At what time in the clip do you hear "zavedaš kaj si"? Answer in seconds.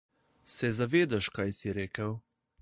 0.77-1.75